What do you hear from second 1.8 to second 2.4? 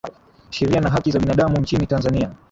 tanzania